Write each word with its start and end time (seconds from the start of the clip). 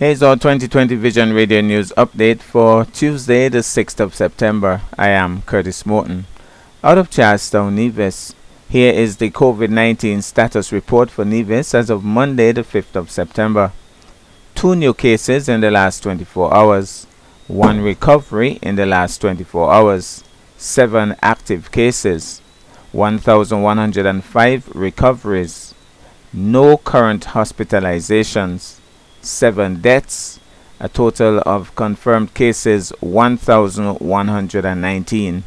Here's 0.00 0.22
our 0.22 0.34
2020 0.34 0.94
Vision 0.94 1.34
Radio 1.34 1.60
News 1.60 1.92
update 1.94 2.40
for 2.40 2.86
Tuesday, 2.86 3.50
the 3.50 3.58
6th 3.58 4.00
of 4.00 4.14
September. 4.14 4.80
I 4.96 5.10
am 5.10 5.42
Curtis 5.42 5.84
Morton. 5.84 6.24
Out 6.82 6.96
of 6.96 7.10
Charlestown, 7.10 7.76
Nevis. 7.76 8.34
Here 8.70 8.94
is 8.94 9.18
the 9.18 9.30
COVID 9.30 9.68
19 9.68 10.22
status 10.22 10.72
report 10.72 11.10
for 11.10 11.26
Nevis 11.26 11.74
as 11.74 11.90
of 11.90 12.02
Monday, 12.02 12.50
the 12.50 12.62
5th 12.62 12.96
of 12.96 13.10
September. 13.10 13.72
Two 14.54 14.74
new 14.74 14.94
cases 14.94 15.50
in 15.50 15.60
the 15.60 15.70
last 15.70 16.02
24 16.02 16.54
hours, 16.54 17.06
one 17.46 17.82
recovery 17.82 18.58
in 18.62 18.76
the 18.76 18.86
last 18.86 19.20
24 19.20 19.70
hours, 19.70 20.24
seven 20.56 21.14
active 21.20 21.70
cases, 21.70 22.40
1,105 22.92 24.74
recoveries, 24.74 25.74
no 26.32 26.78
current 26.78 27.26
hospitalizations, 27.36 28.79
seven 29.20 29.80
deaths, 29.80 30.38
a 30.78 30.88
total 30.88 31.42
of 31.46 31.74
confirmed 31.74 32.34
cases 32.34 32.92
1,119. 33.00 35.44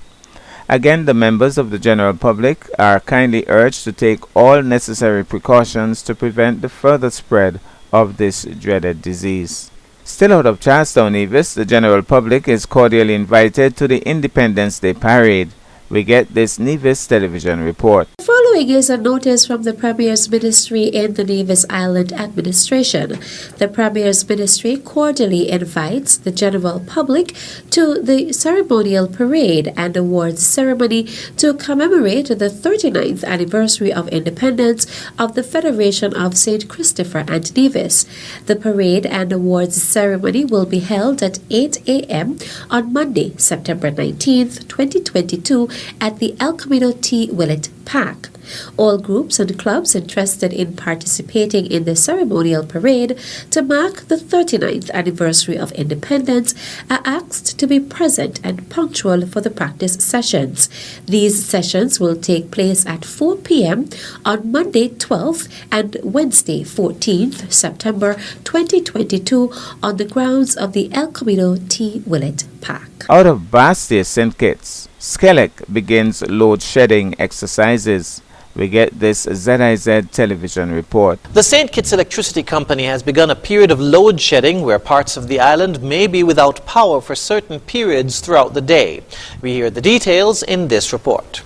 Again, 0.69 1.05
the 1.05 1.13
members 1.13 1.57
of 1.57 1.71
the 1.71 1.79
general 1.79 2.13
public 2.13 2.69
are 2.79 2.99
kindly 2.99 3.43
urged 3.47 3.83
to 3.83 3.91
take 3.91 4.35
all 4.35 4.61
necessary 4.61 5.25
precautions 5.25 6.01
to 6.03 6.15
prevent 6.15 6.61
the 6.61 6.69
further 6.69 7.09
spread 7.09 7.59
of 7.91 8.17
this 8.17 8.43
dreaded 8.43 9.01
disease. 9.01 9.69
Still 10.03 10.33
out 10.33 10.45
of 10.45 10.59
Charlestown, 10.59 11.13
Nevis, 11.13 11.53
the 11.53 11.65
general 11.65 12.01
public 12.01 12.47
is 12.47 12.65
cordially 12.65 13.13
invited 13.13 13.77
to 13.77 13.87
the 13.87 13.99
Independence 13.99 14.79
Day 14.79 14.93
Parade. 14.93 15.51
We 15.93 16.03
get 16.03 16.33
this 16.33 16.57
Nevis 16.57 17.05
television 17.05 17.63
report. 17.63 18.07
The 18.17 18.23
following 18.23 18.71
is 18.71 18.89
a 18.89 18.97
notice 18.97 19.45
from 19.45 19.61
the 19.61 19.75
Premier's 19.75 20.27
Ministry 20.27 20.85
in 20.85 21.13
the 21.13 21.23
Nevis 21.23 21.67
Island 21.69 22.11
Administration. 22.13 23.19
The 23.59 23.67
Premier's 23.67 24.27
Ministry 24.27 24.77
cordially 24.77 25.51
invites 25.51 26.17
the 26.17 26.31
general 26.31 26.79
public 26.79 27.35
to 27.69 28.01
the 28.01 28.33
ceremonial 28.33 29.07
parade 29.07 29.71
and 29.77 29.95
awards 29.95 30.43
ceremony 30.43 31.03
to 31.37 31.53
commemorate 31.53 32.29
the 32.29 32.49
39th 32.49 33.23
anniversary 33.23 33.93
of 33.93 34.07
independence 34.07 34.87
of 35.19 35.35
the 35.35 35.43
Federation 35.43 36.11
of 36.15 36.35
St. 36.35 36.67
Christopher 36.67 37.23
and 37.27 37.55
Nevis. 37.55 38.07
The 38.47 38.55
parade 38.55 39.05
and 39.05 39.31
awards 39.31 39.79
ceremony 39.83 40.43
will 40.43 40.65
be 40.65 40.79
held 40.79 41.21
at 41.21 41.37
8 41.51 41.87
a.m. 41.87 42.39
on 42.71 42.91
Monday, 42.91 43.37
September 43.37 43.91
19th, 43.91 44.67
2022 44.67 45.69
at 45.99 46.19
the 46.19 46.35
Elquemedo 46.39 46.91
T. 47.01 47.29
Willett 47.31 47.69
Park. 47.85 48.29
All 48.77 48.97
groups 48.97 49.39
and 49.39 49.57
clubs 49.57 49.95
interested 49.95 50.51
in 50.51 50.75
participating 50.75 51.65
in 51.65 51.85
the 51.85 51.95
ceremonial 51.95 52.65
parade 52.65 53.17
to 53.51 53.61
mark 53.61 54.07
the 54.07 54.15
39th 54.15 54.91
anniversary 54.91 55.57
of 55.57 55.71
independence 55.73 56.53
are 56.89 57.01
asked 57.05 57.57
to 57.59 57.67
be 57.67 57.79
present 57.79 58.39
and 58.43 58.69
punctual 58.69 59.25
for 59.27 59.41
the 59.41 59.49
practice 59.49 59.93
sessions. 59.93 60.69
These 61.05 61.45
sessions 61.45 61.99
will 61.99 62.15
take 62.15 62.51
place 62.51 62.85
at 62.85 63.05
4 63.05 63.37
p.m. 63.37 63.89
on 64.25 64.51
Monday 64.51 64.89
12th 64.89 65.49
and 65.71 65.97
Wednesday 66.03 66.63
14th 66.63 67.51
September 67.51 68.15
2022 68.43 69.51
on 69.81 69.97
the 69.97 70.05
grounds 70.05 70.55
of 70.55 70.73
the 70.73 70.89
Elquemedo 70.89 71.57
T. 71.69 72.03
Willett 72.05 72.45
Park. 72.61 73.05
Out 73.09 73.25
of 73.25 73.39
Basseterre 73.51 74.05
St. 74.05 74.37
Kitts, 74.37 74.87
Skelec 75.03 75.51
begins 75.73 76.21
load 76.29 76.61
shedding 76.61 77.13
exercises. 77.19 78.21
We 78.55 78.69
get 78.69 78.97
this 78.97 79.23
ZIZ 79.23 80.07
television 80.13 80.71
report. 80.71 81.21
The 81.33 81.43
St. 81.43 81.69
Kitts 81.69 81.91
Electricity 81.91 82.41
Company 82.41 82.85
has 82.85 83.03
begun 83.03 83.29
a 83.29 83.35
period 83.35 83.69
of 83.69 83.81
load 83.81 84.21
shedding 84.21 84.61
where 84.61 84.79
parts 84.79 85.17
of 85.17 85.27
the 85.27 85.41
island 85.41 85.83
may 85.83 86.07
be 86.07 86.23
without 86.23 86.65
power 86.65 87.01
for 87.01 87.15
certain 87.15 87.59
periods 87.59 88.21
throughout 88.21 88.53
the 88.53 88.61
day. 88.61 89.03
We 89.41 89.51
hear 89.51 89.69
the 89.69 89.81
details 89.81 90.41
in 90.41 90.69
this 90.69 90.93
report. 90.93 91.43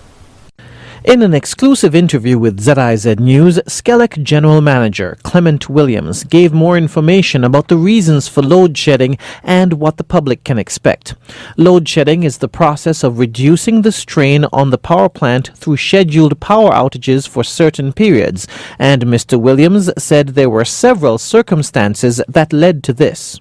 In 1.07 1.21
an 1.21 1.33
exclusive 1.33 1.95
interview 1.95 2.37
with 2.37 2.59
ZIZ 2.59 3.17
News, 3.17 3.59
Skelec 3.59 4.21
General 4.23 4.59
Manager 4.59 5.17
Clement 5.23 5.69
Williams 5.69 6.25
gave 6.25 6.51
more 6.51 6.77
information 6.77 7.45
about 7.45 7.69
the 7.69 7.77
reasons 7.77 8.27
for 8.27 8.41
load 8.41 8.77
shedding 8.77 9.17
and 9.41 9.71
what 9.71 9.95
the 9.95 10.03
public 10.03 10.43
can 10.43 10.59
expect. 10.59 11.15
Load 11.55 11.87
shedding 11.87 12.23
is 12.23 12.39
the 12.39 12.49
process 12.49 13.05
of 13.05 13.19
reducing 13.19 13.83
the 13.83 13.91
strain 13.93 14.47
on 14.51 14.69
the 14.69 14.77
power 14.77 15.07
plant 15.07 15.55
through 15.55 15.77
scheduled 15.77 16.41
power 16.41 16.71
outages 16.71 17.25
for 17.25 17.41
certain 17.41 17.93
periods, 17.93 18.45
and 18.77 19.03
Mr. 19.03 19.39
Williams 19.39 19.89
said 19.97 20.27
there 20.27 20.49
were 20.49 20.65
several 20.65 21.17
circumstances 21.17 22.21
that 22.27 22.51
led 22.51 22.83
to 22.83 22.91
this. 22.91 23.39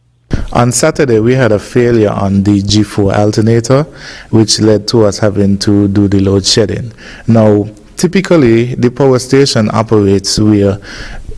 On 0.53 0.73
Saturday, 0.73 1.19
we 1.21 1.35
had 1.35 1.53
a 1.53 1.59
failure 1.59 2.11
on 2.11 2.43
the 2.43 2.63
G4 2.63 3.15
alternator, 3.17 3.83
which 4.31 4.61
led 4.61 4.89
to 4.89 5.05
us 5.05 5.19
having 5.19 5.59
to 5.59 5.89
do 5.89 6.09
the 6.09 6.21
load 6.21 6.45
shedding. 6.45 6.93
Now, 7.27 7.69
typically, 7.97 8.75
the 8.75 8.91
power 8.91 9.19
station 9.19 9.69
operates 9.73 10.39
where 10.39 10.81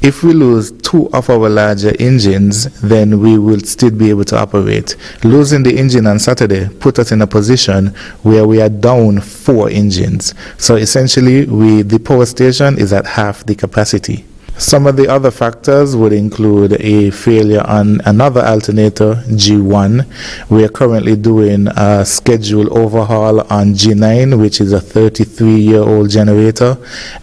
if 0.01 0.23
we 0.23 0.33
lose 0.33 0.71
two 0.71 1.11
of 1.11 1.29
our 1.29 1.49
larger 1.49 1.93
engines, 1.99 2.81
then 2.81 3.19
we 3.21 3.37
will 3.37 3.61
still 3.61 3.91
be 3.91 4.11
able 4.11 4.25
to 4.27 4.39
operate. 4.39 4.97
Losing 5.25 5.65
the 5.65 5.77
engine 5.77 6.07
on 6.07 6.21
Saturday 6.21 6.69
put 6.69 6.99
us 7.01 7.11
in 7.11 7.21
a 7.23 7.27
position 7.27 7.89
where 8.23 8.47
we 8.47 8.61
are 8.63 8.69
down 8.69 9.21
four 9.21 9.69
engines. 9.71 10.35
So 10.57 10.77
essentially, 10.77 11.47
we 11.47 11.83
the 11.83 11.99
power 11.99 12.27
station 12.27 12.79
is 12.79 12.93
at 12.93 13.07
half 13.07 13.45
the 13.45 13.57
capacity. 13.57 14.25
Some 14.59 14.89
of 14.89 14.97
the 14.97 15.07
other 15.07 15.31
factors 15.31 15.95
would 15.95 16.13
include 16.13 16.73
a 16.81 17.11
failure 17.11 17.63
on 17.65 18.01
another 18.05 18.41
alternator, 18.45 19.23
G1. 19.29 20.05
We 20.51 20.65
are 20.65 20.69
currently 20.69 21.15
doing 21.15 21.69
a 21.69 22.05
scheduled 22.05 22.69
overhaul 22.71 23.41
on 23.53 23.75
G9, 23.75 24.41
which 24.41 24.61
is 24.61 24.73
a 24.73 24.81
33 24.81 25.55
year 25.61 25.83
old 25.83 26.11
generator. 26.11 26.77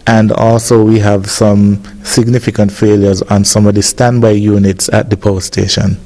And 0.06 0.32
also, 0.32 0.82
we 0.82 0.98
have 1.00 1.28
some 1.28 1.82
significant 2.02 2.72
failures 2.72 3.20
on 3.20 3.44
some 3.44 3.66
of 3.66 3.74
the 3.74 3.82
standby 3.82 4.30
units 4.30 4.88
at 4.88 5.10
the 5.10 5.16
power 5.18 5.42
station. 5.42 5.98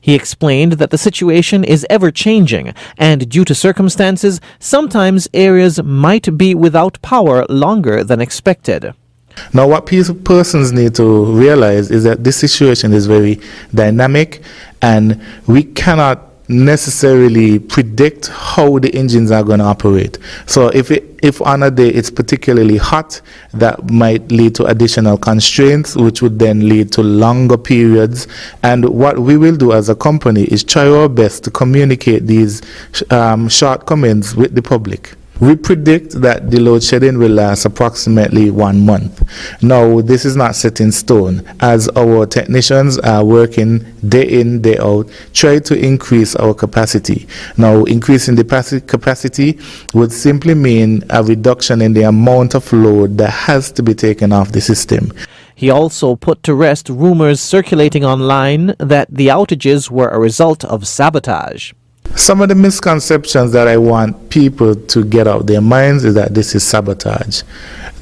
He 0.00 0.14
explained 0.14 0.74
that 0.74 0.90
the 0.90 0.98
situation 0.98 1.64
is 1.64 1.84
ever 1.90 2.12
changing, 2.12 2.74
and 2.96 3.28
due 3.28 3.44
to 3.44 3.56
circumstances, 3.56 4.40
sometimes 4.60 5.28
areas 5.34 5.82
might 5.82 6.38
be 6.38 6.54
without 6.54 7.02
power 7.02 7.44
longer 7.48 8.04
than 8.04 8.20
expected. 8.20 8.94
Now, 9.52 9.68
what 9.68 9.86
persons 9.86 10.72
need 10.72 10.94
to 10.96 11.24
realize 11.24 11.90
is 11.90 12.04
that 12.04 12.24
this 12.24 12.36
situation 12.36 12.92
is 12.92 13.06
very 13.06 13.40
dynamic, 13.74 14.42
and 14.82 15.20
we 15.46 15.64
cannot 15.64 16.26
necessarily 16.48 17.60
predict 17.60 18.26
how 18.28 18.78
the 18.80 18.92
engines 18.94 19.30
are 19.30 19.44
going 19.44 19.60
to 19.60 19.64
operate. 19.64 20.18
So, 20.46 20.68
if 20.68 20.90
it, 20.90 21.04
if 21.22 21.40
on 21.42 21.62
a 21.62 21.70
day 21.70 21.88
it's 21.88 22.10
particularly 22.10 22.76
hot, 22.76 23.20
that 23.52 23.90
might 23.90 24.30
lead 24.32 24.54
to 24.56 24.64
additional 24.66 25.16
constraints, 25.16 25.96
which 25.96 26.22
would 26.22 26.38
then 26.38 26.68
lead 26.68 26.92
to 26.92 27.02
longer 27.02 27.56
periods. 27.56 28.26
And 28.62 28.88
what 28.88 29.18
we 29.18 29.36
will 29.36 29.56
do 29.56 29.72
as 29.72 29.88
a 29.88 29.94
company 29.94 30.44
is 30.44 30.64
try 30.64 30.88
our 30.88 31.08
best 31.08 31.44
to 31.44 31.50
communicate 31.50 32.26
these 32.26 32.62
um, 33.10 33.48
shortcomings 33.48 34.34
with 34.34 34.54
the 34.54 34.62
public. 34.62 35.14
We 35.40 35.56
predict 35.56 36.20
that 36.20 36.50
the 36.50 36.60
load 36.60 36.82
shedding 36.82 37.16
will 37.16 37.30
last 37.32 37.64
approximately 37.64 38.50
one 38.50 38.84
month. 38.84 39.22
Now, 39.62 40.02
this 40.02 40.26
is 40.26 40.36
not 40.36 40.54
set 40.54 40.82
in 40.82 40.92
stone, 40.92 41.42
as 41.60 41.88
our 41.96 42.26
technicians 42.26 42.98
are 42.98 43.24
working 43.24 43.78
day 44.06 44.28
in, 44.28 44.60
day 44.60 44.76
out, 44.76 45.08
try 45.32 45.58
to 45.60 45.74
increase 45.74 46.36
our 46.36 46.52
capacity. 46.52 47.26
Now, 47.56 47.84
increasing 47.84 48.34
the 48.34 48.44
capacity 48.86 49.58
would 49.94 50.12
simply 50.12 50.54
mean 50.54 51.04
a 51.08 51.24
reduction 51.24 51.80
in 51.80 51.94
the 51.94 52.02
amount 52.02 52.54
of 52.54 52.70
load 52.72 53.16
that 53.16 53.30
has 53.30 53.72
to 53.72 53.82
be 53.82 53.94
taken 53.94 54.32
off 54.32 54.52
the 54.52 54.60
system. 54.60 55.10
He 55.54 55.70
also 55.70 56.16
put 56.16 56.42
to 56.44 56.54
rest 56.54 56.88
rumors 56.88 57.40
circulating 57.40 58.04
online 58.04 58.74
that 58.78 59.08
the 59.10 59.28
outages 59.28 59.90
were 59.90 60.08
a 60.08 60.18
result 60.18 60.64
of 60.64 60.86
sabotage. 60.86 61.72
Some 62.20 62.42
of 62.42 62.50
the 62.50 62.54
misconceptions 62.54 63.50
that 63.52 63.66
I 63.66 63.78
want 63.78 64.28
people 64.28 64.74
to 64.74 65.04
get 65.04 65.26
out 65.26 65.40
of 65.40 65.46
their 65.46 65.62
minds 65.62 66.04
is 66.04 66.14
that 66.16 66.34
this 66.34 66.54
is 66.54 66.62
sabotage. 66.62 67.42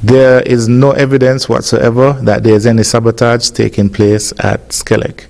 There 0.03 0.43
is 0.43 0.69
no 0.69 0.91
evidence 0.91 1.49
whatsoever 1.49 2.15
that 2.25 2.43
there 2.43 2.55
is 2.55 2.67
any 2.67 2.83
sabotage 2.83 3.51
taking 3.51 3.89
place 3.89 4.33
at 4.41 4.71
Skelec. 4.71 5.27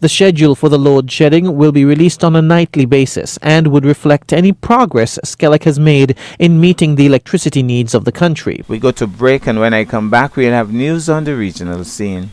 The 0.00 0.10
schedule 0.10 0.54
for 0.54 0.68
the 0.68 0.78
load 0.78 1.10
shedding 1.10 1.56
will 1.56 1.72
be 1.72 1.86
released 1.86 2.22
on 2.22 2.36
a 2.36 2.42
nightly 2.42 2.84
basis 2.84 3.38
and 3.40 3.68
would 3.68 3.86
reflect 3.86 4.34
any 4.34 4.52
progress 4.52 5.18
Skelec 5.24 5.64
has 5.64 5.80
made 5.80 6.16
in 6.38 6.60
meeting 6.60 6.96
the 6.96 7.06
electricity 7.06 7.62
needs 7.62 7.94
of 7.94 8.04
the 8.04 8.12
country. 8.12 8.62
We 8.68 8.78
go 8.78 8.90
to 8.92 9.06
break, 9.06 9.46
and 9.46 9.58
when 9.58 9.72
I 9.72 9.86
come 9.86 10.10
back, 10.10 10.36
we'll 10.36 10.52
have 10.52 10.70
news 10.70 11.08
on 11.08 11.24
the 11.24 11.34
regional 11.34 11.82
scene. 11.82 12.30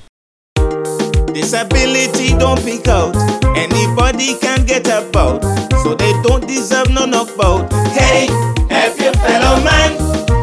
Disability 1.36 2.30
don't 2.30 2.64
pick 2.64 2.88
out. 2.88 3.14
Anybody 3.58 4.40
can 4.40 4.66
get 4.66 4.88
about. 4.88 5.44
So 5.84 5.94
they 5.94 6.14
don't 6.24 6.48
deserve 6.48 6.90
no 6.92 7.04
knockout. 7.04 7.70
Hey, 7.92 8.28
help 8.70 8.98
your 8.98 9.12
fellow 9.16 9.62
man. 9.62 9.98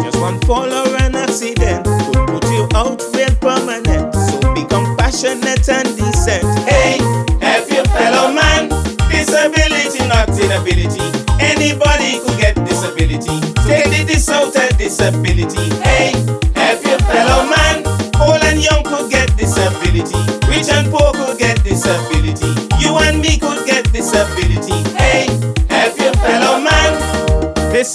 Just 0.04 0.20
one 0.20 0.38
fall 0.42 0.70
or 0.70 0.94
an 1.00 1.14
accident 1.16 1.86
could 1.86 2.28
put 2.28 2.44
you 2.52 2.68
out 2.74 3.02
real 3.14 3.34
permanent. 3.40 4.14
So 4.14 4.52
be 4.52 4.66
compassionate 4.66 5.66
and 5.70 5.88
decent. 5.96 6.44
Hey, 6.68 6.98
help 7.40 7.70
your 7.70 7.86
fellow 7.86 8.30
man. 8.30 8.68
Disability, 9.08 10.06
not 10.08 10.28
inability. 10.28 11.08
Anybody 11.40 12.20
could 12.20 12.38
get 12.38 12.54
disability. 12.66 13.40
Take 13.64 13.88
the 13.88 14.04
dis 14.06 14.28
out 14.28 14.52
disability. 14.76 15.70
Hey. 15.80 16.11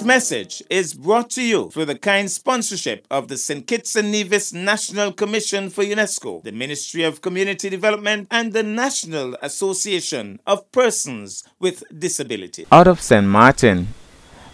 Message 0.07 0.63
is 0.69 0.93
brought 0.93 1.29
to 1.29 1.43
you 1.43 1.69
through 1.69 1.83
the 1.83 1.97
kind 1.97 2.31
sponsorship 2.31 3.05
of 3.11 3.27
the 3.27 3.35
St. 3.35 3.67
Kitts 3.67 3.93
and 3.97 4.09
Nevis 4.09 4.53
National 4.53 5.11
Commission 5.11 5.69
for 5.69 5.83
UNESCO, 5.83 6.41
the 6.43 6.53
Ministry 6.53 7.03
of 7.03 7.21
Community 7.21 7.69
Development, 7.69 8.25
and 8.31 8.53
the 8.53 8.63
National 8.63 9.35
Association 9.41 10.39
of 10.47 10.71
Persons 10.71 11.43
with 11.59 11.83
Disability. 11.99 12.65
Out 12.71 12.87
of 12.87 13.01
St. 13.01 13.27
Martin, 13.27 13.89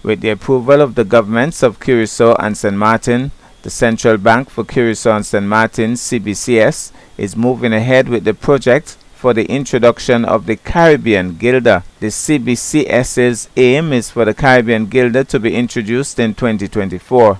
with 0.01 0.21
the 0.21 0.31
approval 0.31 0.81
of 0.81 0.95
the 0.95 1.05
governments 1.05 1.61
of 1.61 1.79
Curacao 1.79 2.33
and 2.39 2.57
St. 2.57 2.75
Martin, 2.75 3.29
the 3.61 3.69
Central 3.69 4.17
Bank 4.17 4.49
for 4.49 4.63
Curacao 4.63 5.17
and 5.17 5.25
St. 5.25 5.45
Martin, 5.45 5.91
CBCS, 5.93 6.91
is 7.19 7.35
moving 7.35 7.73
ahead 7.73 8.09
with 8.09 8.23
the 8.23 8.33
project 8.33 8.97
for 9.23 9.33
the 9.33 9.45
introduction 9.45 10.25
of 10.25 10.47
the 10.47 10.57
Caribbean 10.57 11.37
Guilder. 11.37 11.83
The 12.01 12.07
CBCS's 12.07 13.47
aim 13.55 13.93
is 13.93 14.09
for 14.09 14.25
the 14.25 14.33
Caribbean 14.33 14.87
Guilder 14.87 15.23
to 15.23 15.39
be 15.39 15.55
introduced 15.55 16.19
in 16.19 16.35
2024. 16.35 17.39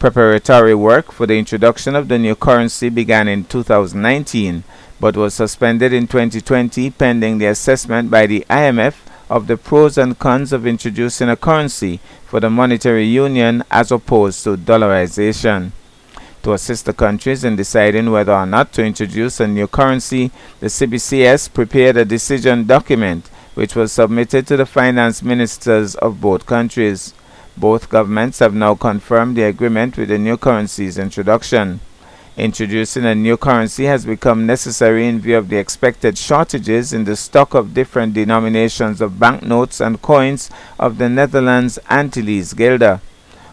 Preparatory 0.00 0.74
work 0.74 1.12
for 1.12 1.28
the 1.28 1.38
introduction 1.38 1.94
of 1.94 2.08
the 2.08 2.18
new 2.18 2.34
currency 2.34 2.88
began 2.88 3.28
in 3.28 3.44
2019 3.44 4.64
but 4.98 5.16
was 5.16 5.34
suspended 5.34 5.92
in 5.92 6.08
2020 6.08 6.90
pending 6.90 7.38
the 7.38 7.46
assessment 7.46 8.10
by 8.10 8.26
the 8.26 8.44
IMF 8.50 8.96
of 9.30 9.46
the 9.46 9.56
pros 9.56 9.96
and 9.96 10.18
cons 10.18 10.52
of 10.52 10.66
introducing 10.66 11.28
a 11.28 11.36
currency 11.36 12.00
for 12.26 12.40
the 12.40 12.50
monetary 12.50 13.04
union 13.04 13.62
as 13.70 13.92
opposed 13.92 14.42
to 14.42 14.56
dollarization. 14.56 15.70
To 16.42 16.54
assist 16.54 16.86
the 16.86 16.92
countries 16.92 17.44
in 17.44 17.54
deciding 17.54 18.10
whether 18.10 18.32
or 18.32 18.46
not 18.46 18.72
to 18.72 18.84
introduce 18.84 19.38
a 19.38 19.46
new 19.46 19.68
currency, 19.68 20.32
the 20.58 20.66
CBCS 20.66 21.52
prepared 21.52 21.96
a 21.96 22.04
decision 22.04 22.66
document 22.66 23.30
which 23.54 23.76
was 23.76 23.92
submitted 23.92 24.46
to 24.48 24.56
the 24.56 24.66
finance 24.66 25.22
ministers 25.22 25.94
of 25.94 26.20
both 26.20 26.46
countries. 26.46 27.14
Both 27.56 27.90
governments 27.90 28.40
have 28.40 28.54
now 28.54 28.74
confirmed 28.74 29.36
the 29.36 29.44
agreement 29.44 29.96
with 29.96 30.08
the 30.08 30.18
new 30.18 30.36
currency's 30.36 30.98
introduction. 30.98 31.78
Introducing 32.36 33.04
a 33.04 33.14
new 33.14 33.36
currency 33.36 33.84
has 33.84 34.04
become 34.04 34.46
necessary 34.46 35.06
in 35.06 35.20
view 35.20 35.36
of 35.36 35.48
the 35.48 35.58
expected 35.58 36.18
shortages 36.18 36.92
in 36.92 37.04
the 37.04 37.14
stock 37.14 37.54
of 37.54 37.74
different 37.74 38.14
denominations 38.14 39.00
of 39.00 39.20
banknotes 39.20 39.80
and 39.80 40.02
coins 40.02 40.50
of 40.76 40.98
the 40.98 41.08
Netherlands 41.08 41.78
Antilles 41.88 42.54
Guilder. 42.54 43.00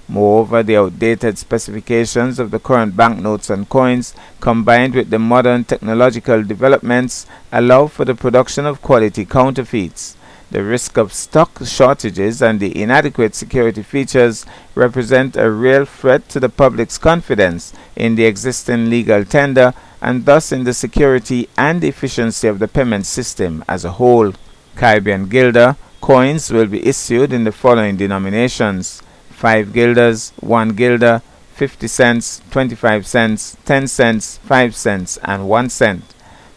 Moreover, 0.09 0.63
the 0.63 0.75
outdated 0.75 1.37
specifications 1.37 2.39
of 2.39 2.49
the 2.49 2.57
current 2.57 2.97
banknotes 2.97 3.51
and 3.51 3.69
coins, 3.69 4.15
combined 4.39 4.95
with 4.95 5.11
the 5.11 5.19
modern 5.19 5.63
technological 5.63 6.43
developments, 6.43 7.27
allow 7.51 7.85
for 7.85 8.05
the 8.05 8.15
production 8.15 8.65
of 8.65 8.81
quality 8.81 9.23
counterfeits. 9.23 10.17
The 10.49 10.63
risk 10.63 10.97
of 10.97 11.13
stock 11.13 11.59
shortages 11.63 12.41
and 12.41 12.59
the 12.59 12.75
inadequate 12.81 13.35
security 13.35 13.83
features 13.83 14.47
represent 14.73 15.37
a 15.37 15.51
real 15.51 15.85
threat 15.85 16.27
to 16.29 16.39
the 16.39 16.49
public's 16.49 16.97
confidence 16.97 17.71
in 17.95 18.15
the 18.15 18.25
existing 18.25 18.89
legal 18.89 19.23
tender 19.23 19.75
and 20.01 20.25
thus 20.25 20.51
in 20.51 20.63
the 20.63 20.73
security 20.73 21.47
and 21.55 21.83
efficiency 21.83 22.47
of 22.47 22.57
the 22.57 22.67
payment 22.67 23.05
system 23.05 23.63
as 23.69 23.85
a 23.85 23.91
whole. 23.91 24.33
Caribbean 24.75 25.27
Guilder 25.29 25.75
coins 26.01 26.49
will 26.49 26.65
be 26.65 26.83
issued 26.83 27.31
in 27.31 27.43
the 27.43 27.51
following 27.51 27.95
denominations 27.95 29.03
5 29.39 29.71
guilders, 29.71 30.33
1 30.41 30.69
guilder, 30.75 31.21
50 31.53 31.87
cents, 31.87 32.41
25 32.51 33.07
cents, 33.07 33.55
10 33.63 33.87
cents, 33.87 34.37
5 34.39 34.75
cents, 34.75 35.17
and 35.23 35.47
1 35.47 35.69
cent. 35.69 36.03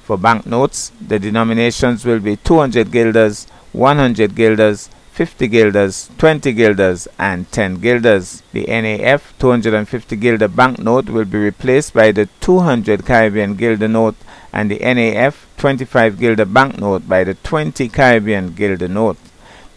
For 0.02 0.18
banknotes, 0.18 0.90
the 1.00 1.20
denominations 1.20 2.04
will 2.04 2.18
be 2.18 2.34
200 2.36 2.90
guilders, 2.90 3.46
100 3.70 4.34
guilders, 4.34 4.90
50 5.12 5.46
guilders, 5.46 6.10
20 6.18 6.52
guilders, 6.52 7.06
and 7.20 7.50
10 7.52 7.76
guilders. 7.76 8.42
The 8.52 8.64
NAF 8.64 9.22
250 9.38 10.16
guilder 10.16 10.48
banknote 10.48 11.08
will 11.08 11.24
be 11.24 11.38
replaced 11.38 11.94
by 11.94 12.10
the 12.10 12.28
200 12.40 13.06
Caribbean 13.06 13.54
guilder 13.54 13.86
note 13.86 14.16
and 14.52 14.68
the 14.68 14.80
NAF 14.80 15.34
25 15.56 16.18
guilder 16.18 16.46
banknote 16.46 17.08
by 17.08 17.22
the 17.22 17.34
20 17.34 17.88
Caribbean 17.90 18.54
guilder 18.54 18.88
note. 18.88 19.18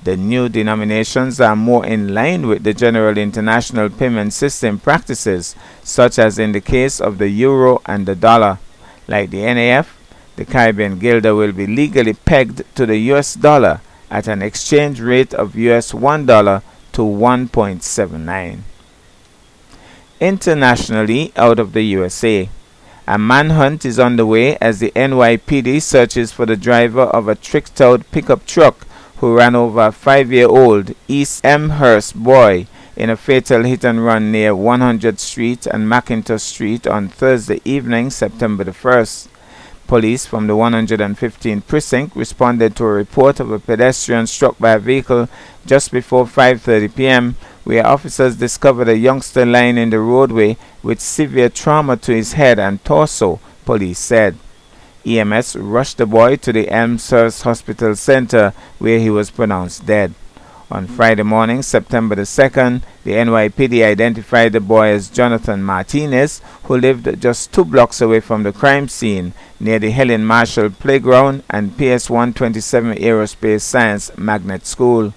The 0.05 0.15
new 0.15 0.49
denominations 0.49 1.41
are 1.41 1.55
more 1.55 1.83
in 1.83 2.13
line 2.13 2.45
with 2.45 2.63
the 2.63 2.75
general 2.75 3.17
international 3.17 3.89
payment 3.89 4.33
system 4.33 4.77
practices, 4.77 5.55
such 5.83 6.19
as 6.19 6.37
in 6.37 6.51
the 6.51 6.61
case 6.61 7.01
of 7.01 7.17
the 7.17 7.27
euro 7.27 7.81
and 7.87 8.05
the 8.05 8.15
dollar. 8.15 8.59
Like 9.07 9.31
the 9.31 9.39
NAF, 9.39 9.87
the 10.35 10.45
Caribbean 10.45 10.99
guilder 10.99 11.33
will 11.33 11.53
be 11.53 11.65
legally 11.65 12.13
pegged 12.13 12.61
to 12.75 12.85
the 12.85 12.97
US 13.13 13.33
dollar 13.33 13.81
at 14.11 14.27
an 14.27 14.43
exchange 14.43 15.01
rate 15.01 15.33
of 15.33 15.55
US 15.55 15.91
$1 15.91 16.61
to 16.91 17.01
1.79. 17.01 18.59
Internationally, 20.19 21.33
out 21.35 21.57
of 21.57 21.73
the 21.73 21.81
USA, 21.81 22.47
a 23.07 23.17
manhunt 23.17 23.83
is 23.83 23.99
underway 23.99 24.55
as 24.57 24.79
the 24.79 24.91
NYPD 24.95 25.81
searches 25.81 26.31
for 26.31 26.45
the 26.45 26.55
driver 26.55 27.05
of 27.05 27.27
a 27.27 27.33
tricked 27.33 27.81
out 27.81 28.03
pickup 28.11 28.45
truck 28.45 28.85
who 29.25 29.35
ran 29.35 29.55
over 29.55 29.87
a 29.87 29.91
five 29.91 30.31
year 30.31 30.47
old 30.47 30.93
East 31.07 31.43
Elmhurst 31.43 32.13
boy 32.13 32.67
in 32.95 33.09
a 33.09 33.17
fatal 33.17 33.63
hit 33.63 33.83
and 33.83 34.05
run 34.05 34.31
near 34.31 34.51
100th 34.51 35.17
Street 35.17 35.65
and 35.65 35.87
McIntosh 35.91 36.41
Street 36.41 36.85
on 36.85 37.07
Thursday 37.07 37.59
evening, 37.65 38.11
September 38.11 38.63
the 38.63 38.69
1st. 38.69 39.27
Police 39.87 40.27
from 40.27 40.45
the 40.45 40.53
115th 40.53 41.65
precinct 41.65 42.15
responded 42.15 42.75
to 42.75 42.83
a 42.83 42.89
report 42.89 43.39
of 43.39 43.49
a 43.49 43.57
pedestrian 43.57 44.27
struck 44.27 44.59
by 44.59 44.73
a 44.73 44.79
vehicle 44.79 45.27
just 45.65 45.91
before 45.91 46.25
5:30 46.25 46.95
p.m. 46.95 47.35
where 47.63 47.87
officers 47.87 48.35
discovered 48.35 48.89
a 48.89 48.95
youngster 48.95 49.43
lying 49.43 49.79
in 49.79 49.89
the 49.89 49.99
roadway 49.99 50.55
with 50.83 50.99
severe 51.01 51.49
trauma 51.49 51.97
to 51.97 52.13
his 52.13 52.33
head 52.33 52.59
and 52.59 52.85
torso, 52.85 53.39
police 53.65 53.97
said. 53.97 54.37
EMS 55.05 55.55
rushed 55.55 55.97
the 55.97 56.05
boy 56.05 56.35
to 56.37 56.51
the 56.51 56.69
Elmhurst 56.69 57.43
Hospital 57.43 57.95
Center 57.95 58.53
where 58.79 58.99
he 58.99 59.09
was 59.09 59.29
pronounced 59.29 59.85
dead. 59.85 60.13
On 60.71 60.87
Friday 60.87 61.21
morning, 61.21 61.61
September 61.61 62.15
the 62.15 62.23
2nd, 62.23 62.81
the 63.03 63.11
NYPD 63.11 63.85
identified 63.85 64.51
the 64.51 64.59
boy 64.59 64.87
as 64.87 65.11
Jonathan 65.11 65.61
Martinez, 65.61 66.41
who 66.63 66.75
lived 66.75 67.21
just 67.21 67.53
two 67.53 67.63
blocks 67.63 68.01
away 68.01 68.19
from 68.19 68.41
the 68.41 68.51
crime 68.51 68.87
scene 68.87 69.33
near 69.59 69.77
the 69.77 69.91
Helen 69.91 70.25
Marshall 70.25 70.71
Playground 70.71 71.43
and 71.51 71.77
PS 71.77 72.09
127 72.09 72.97
Aerospace 72.97 73.61
Science 73.61 74.11
Magnet 74.17 74.65
School. 74.65 75.13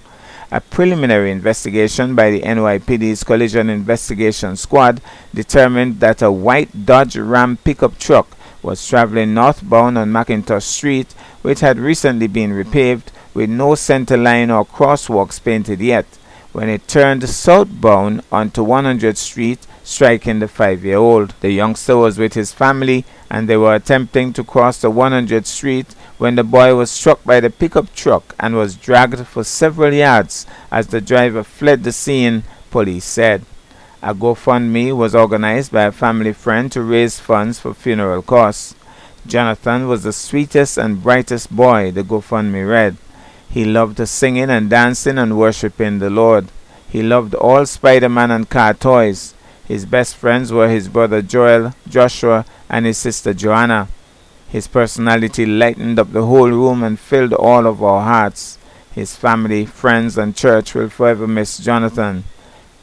A 0.52 0.60
preliminary 0.60 1.30
investigation 1.30 2.14
by 2.14 2.30
the 2.30 2.42
NYPD's 2.42 3.24
Collision 3.24 3.70
Investigation 3.70 4.54
Squad 4.54 5.00
determined 5.34 6.00
that 6.00 6.20
a 6.20 6.30
white 6.30 6.84
Dodge 6.84 7.16
Ram 7.16 7.56
pickup 7.56 7.98
truck 7.98 8.37
was 8.62 8.86
traveling 8.86 9.34
northbound 9.34 9.98
on 9.98 10.10
McIntosh 10.10 10.62
Street, 10.62 11.12
which 11.42 11.60
had 11.60 11.78
recently 11.78 12.26
been 12.26 12.50
repaved 12.52 13.08
with 13.34 13.48
no 13.48 13.74
center 13.74 14.16
line 14.16 14.50
or 14.50 14.64
crosswalks 14.64 15.42
painted 15.42 15.80
yet, 15.80 16.06
when 16.52 16.68
it 16.68 16.88
turned 16.88 17.28
southbound 17.28 18.22
onto 18.32 18.64
100th 18.64 19.16
Street, 19.16 19.66
striking 19.84 20.38
the 20.38 20.48
five 20.48 20.84
year 20.84 20.96
old. 20.96 21.34
The 21.40 21.50
youngster 21.50 21.96
was 21.96 22.18
with 22.18 22.34
his 22.34 22.52
family 22.52 23.04
and 23.30 23.48
they 23.48 23.56
were 23.56 23.74
attempting 23.74 24.32
to 24.34 24.44
cross 24.44 24.80
the 24.80 24.90
100th 24.90 25.46
Street 25.46 25.94
when 26.18 26.34
the 26.34 26.44
boy 26.44 26.74
was 26.74 26.90
struck 26.90 27.22
by 27.24 27.40
the 27.40 27.50
pickup 27.50 27.94
truck 27.94 28.34
and 28.38 28.54
was 28.54 28.76
dragged 28.76 29.26
for 29.26 29.44
several 29.44 29.94
yards 29.94 30.46
as 30.70 30.88
the 30.88 31.00
driver 31.00 31.42
fled 31.42 31.84
the 31.84 31.92
scene, 31.92 32.42
police 32.70 33.04
said. 33.04 33.44
A 34.00 34.14
GoFundMe 34.14 34.96
was 34.96 35.16
organized 35.16 35.72
by 35.72 35.82
a 35.82 35.92
family 35.92 36.32
friend 36.32 36.70
to 36.70 36.82
raise 36.82 37.18
funds 37.18 37.58
for 37.58 37.74
funeral 37.74 38.22
costs. 38.22 38.76
Jonathan 39.26 39.88
was 39.88 40.04
the 40.04 40.12
sweetest 40.12 40.78
and 40.78 41.02
brightest 41.02 41.50
boy, 41.50 41.90
the 41.90 42.04
GoFundMe 42.04 42.68
read. 42.68 42.96
He 43.50 43.64
loved 43.64 43.98
singing 44.06 44.50
and 44.50 44.70
dancing 44.70 45.18
and 45.18 45.36
worshiping 45.36 45.98
the 45.98 46.10
Lord. 46.10 46.46
He 46.88 47.02
loved 47.02 47.34
all 47.34 47.66
Spider 47.66 48.08
Man 48.08 48.30
and 48.30 48.48
car 48.48 48.72
toys. 48.72 49.34
His 49.66 49.84
best 49.84 50.14
friends 50.14 50.52
were 50.52 50.68
his 50.68 50.88
brother 50.88 51.20
Joel, 51.20 51.74
Joshua, 51.88 52.46
and 52.68 52.86
his 52.86 52.98
sister 52.98 53.34
Joanna. 53.34 53.88
His 54.48 54.68
personality 54.68 55.44
lightened 55.44 55.98
up 55.98 56.12
the 56.12 56.24
whole 56.24 56.50
room 56.50 56.84
and 56.84 57.00
filled 57.00 57.32
all 57.32 57.66
of 57.66 57.82
our 57.82 58.02
hearts. 58.02 58.58
His 58.94 59.16
family, 59.16 59.66
friends, 59.66 60.16
and 60.16 60.36
church 60.36 60.74
will 60.74 60.88
forever 60.88 61.26
miss 61.26 61.58
Jonathan. 61.58 62.22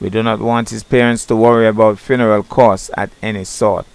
We 0.06 0.12
do 0.12 0.22
not 0.22 0.40
want 0.40 0.70
his 0.70 0.84
parents 0.84 1.26
to 1.26 1.36
worry 1.36 1.68
about 1.68 1.98
funeral 1.98 2.44
costs 2.44 2.92
at 2.96 3.10
any 3.24 3.44
sort. 3.44 3.88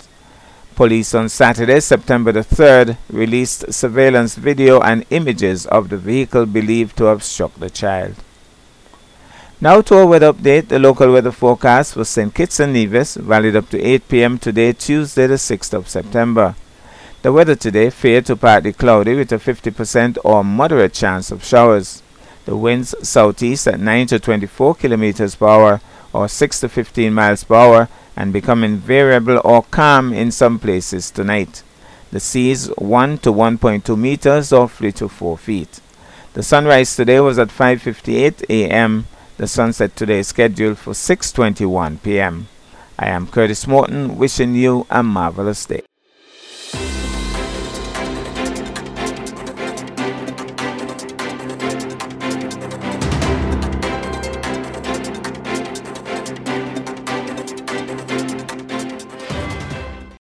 Police 0.74 1.14
on 1.14 1.28
Saturday, 1.28 1.78
September 1.78 2.32
the 2.32 2.40
3rd, 2.40 2.96
released 3.08 3.72
surveillance 3.72 4.34
video 4.34 4.80
and 4.80 5.06
images 5.10 5.66
of 5.66 5.88
the 5.88 5.96
vehicle 5.96 6.46
believed 6.46 6.96
to 6.96 7.04
have 7.04 7.22
struck 7.22 7.54
the 7.54 7.70
child. 7.70 8.16
Now 9.60 9.82
to 9.82 9.98
our 9.98 10.06
weather 10.06 10.32
update, 10.32 10.66
the 10.66 10.80
local 10.80 11.12
weather 11.12 11.30
forecast 11.30 11.94
for 11.94 12.04
St. 12.04 12.34
Kitts 12.34 12.58
and 12.58 12.72
Nevis, 12.72 13.14
valid 13.14 13.54
up 13.54 13.70
to 13.70 13.80
8 13.80 14.08
p.m. 14.08 14.36
today, 14.36 14.72
Tuesday, 14.72 15.28
the 15.28 15.34
6th 15.34 15.72
of 15.72 15.88
September. 15.88 16.56
The 17.22 17.32
weather 17.32 17.54
today 17.54 17.88
fair 17.88 18.20
to 18.22 18.34
partly 18.34 18.72
cloudy 18.72 19.14
with 19.14 19.30
a 19.30 19.36
50% 19.36 20.18
or 20.24 20.42
moderate 20.42 20.92
chance 20.92 21.30
of 21.30 21.44
showers. 21.44 22.02
The 22.46 22.56
winds 22.56 22.96
southeast 23.08 23.68
at 23.68 23.78
9 23.78 24.08
to 24.08 24.18
24 24.18 24.74
kilometers 24.74 25.36
per 25.36 25.46
hour 25.46 25.80
or 26.12 26.28
6 26.28 26.60
to 26.60 26.68
15 26.68 27.12
miles 27.12 27.44
per 27.44 27.54
hour 27.54 27.88
and 28.16 28.32
becoming 28.32 28.76
variable 28.76 29.40
or 29.44 29.62
calm 29.62 30.12
in 30.12 30.30
some 30.30 30.58
places 30.58 31.10
tonight. 31.10 31.62
The 32.12 32.20
seas 32.20 32.66
1 32.76 33.18
to 33.18 33.32
1.2 33.32 33.96
meters 33.96 34.52
or 34.52 34.68
3 34.68 34.92
to 34.92 35.08
4 35.08 35.38
feet. 35.38 35.80
The 36.32 36.42
sunrise 36.42 36.94
today 36.94 37.20
was 37.20 37.38
at 37.38 37.48
5:58 37.48 38.44
a.m. 38.48 39.06
The 39.36 39.48
sunset 39.48 39.96
today 39.96 40.20
is 40.20 40.28
scheduled 40.28 40.78
for 40.78 40.92
6:21 40.92 42.02
p.m. 42.02 42.46
I 42.98 43.08
am 43.08 43.26
Curtis 43.26 43.66
Morton 43.66 44.16
wishing 44.16 44.54
you 44.54 44.86
a 44.90 45.02
marvelous 45.02 45.66
day. 45.66 45.89